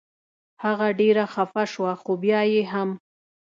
[0.63, 2.89] هغه ډېره خفه شوه خو بیا یې هم.